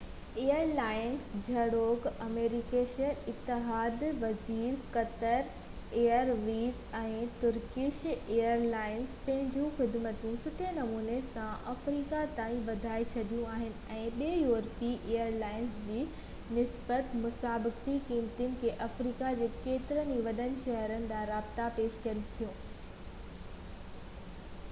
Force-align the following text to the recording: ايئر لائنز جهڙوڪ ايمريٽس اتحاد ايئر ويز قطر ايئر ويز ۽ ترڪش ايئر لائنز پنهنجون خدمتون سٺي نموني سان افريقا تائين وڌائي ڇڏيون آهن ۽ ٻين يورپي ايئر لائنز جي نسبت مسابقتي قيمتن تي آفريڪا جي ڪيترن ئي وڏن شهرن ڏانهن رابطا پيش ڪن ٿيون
ايئر 0.41 0.69
لائنز 0.77 1.25
جهڙوڪ 1.47 2.05
ايمريٽس 2.27 2.93
اتحاد 3.33 4.05
ايئر 4.05 4.23
ويز 4.23 4.79
قطر 4.95 5.51
ايئر 6.03 6.31
ويز 6.47 6.79
۽ 7.01 7.11
ترڪش 7.43 7.99
ايئر 8.13 8.63
لائنز 8.71 9.13
پنهنجون 9.27 9.69
خدمتون 9.81 10.39
سٺي 10.45 10.71
نموني 10.79 11.19
سان 11.27 11.69
افريقا 11.75 12.23
تائين 12.41 12.65
وڌائي 12.71 13.07
ڇڏيون 13.13 13.53
آهن 13.59 13.77
۽ 13.99 14.09
ٻين 14.17 14.35
يورپي 14.39 14.91
ايئر 15.13 15.29
لائنز 15.45 15.77
جي 15.91 16.01
نسبت 16.61 17.15
مسابقتي 17.27 17.97
قيمتن 18.11 18.59
تي 18.65 18.75
آفريڪا 18.89 19.33
جي 19.43 19.53
ڪيترن 19.67 20.15
ئي 20.17 20.27
وڏن 20.33 20.59
شهرن 20.67 21.09
ڏانهن 21.15 21.31
رابطا 21.37 21.69
پيش 21.79 22.03
ڪن 22.09 22.27
ٿيون 22.37 22.61